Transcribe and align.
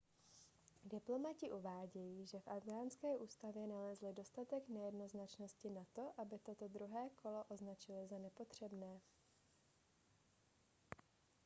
diplomati 0.83 1.51
uvádějí 1.51 2.25
že 2.25 2.39
v 2.39 2.47
afghánské 2.47 3.17
ústavě 3.17 3.67
nalezli 3.67 4.13
dostatek 4.13 4.69
nejednoznačnosti 4.69 5.69
na 5.69 5.85
to 5.93 6.13
aby 6.21 6.39
toto 6.39 6.67
druhé 6.67 7.09
kolo 7.15 7.43
označili 7.49 8.07
za 8.07 8.17
nepotřebné 8.17 8.99